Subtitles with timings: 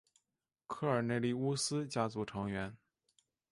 [0.65, 2.75] 科尔内利乌斯家族的成员。